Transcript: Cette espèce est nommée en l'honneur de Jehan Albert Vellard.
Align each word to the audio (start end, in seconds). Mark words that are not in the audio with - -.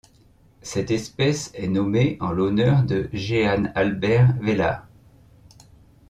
Cette 0.63 0.89
espèce 0.89 1.51
est 1.53 1.67
nommée 1.67 2.17
en 2.21 2.31
l'honneur 2.31 2.81
de 2.81 3.07
Jehan 3.13 3.65
Albert 3.75 4.33
Vellard. 4.41 4.87